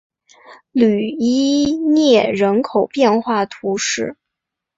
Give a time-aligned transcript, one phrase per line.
[0.71, 4.17] 吕伊涅人口变化图示